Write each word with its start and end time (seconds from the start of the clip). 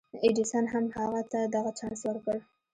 ايډېسن 0.25 0.65
هم 0.73 0.85
هغه 0.97 1.21
ته 1.31 1.39
دغه 1.55 1.71
چانس 1.79 2.01
ورکړ. 2.05 2.37